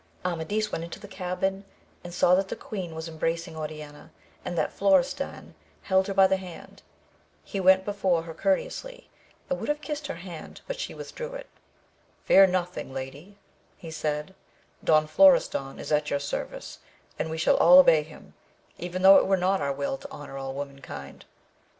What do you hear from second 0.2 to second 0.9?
Amadis went